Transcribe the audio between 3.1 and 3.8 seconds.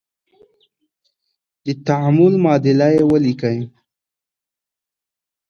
ولیکئ.